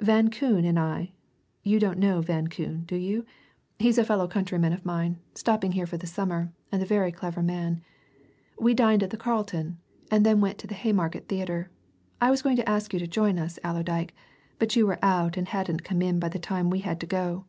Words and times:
Van 0.00 0.28
Koon 0.28 0.66
and 0.66 0.78
I 0.78 1.12
(you 1.62 1.80
don't 1.80 1.96
know 1.98 2.20
Van 2.20 2.48
Koon, 2.48 2.84
do 2.84 2.94
you? 2.94 3.24
he's 3.78 3.96
a 3.96 4.04
fellow 4.04 4.28
countryman 4.28 4.74
of 4.74 4.84
mine, 4.84 5.16
stopping 5.34 5.72
here 5.72 5.86
for 5.86 5.96
the 5.96 6.06
summer, 6.06 6.52
and 6.70 6.82
a 6.82 6.84
very 6.84 7.10
clever 7.10 7.42
man) 7.42 7.80
we 8.60 8.74
dined 8.74 9.02
at 9.02 9.08
the 9.08 9.16
Carlton, 9.16 9.78
and 10.10 10.26
then 10.26 10.42
went 10.42 10.58
to 10.58 10.66
the 10.66 10.74
Haymarket 10.74 11.26
Theatre. 11.26 11.70
I 12.20 12.30
was 12.30 12.42
going 12.42 12.56
to 12.56 12.68
ask 12.68 12.92
you 12.92 12.98
to 12.98 13.06
join 13.06 13.38
us, 13.38 13.58
Allerdyke, 13.64 14.12
but 14.58 14.76
you 14.76 14.86
were 14.86 15.02
out 15.02 15.38
and 15.38 15.48
hadn't 15.48 15.84
come 15.84 16.02
in 16.02 16.20
by 16.20 16.28
the 16.28 16.38
time 16.38 16.68
we 16.68 16.80
had 16.80 17.00
to 17.00 17.06
go." 17.06 17.46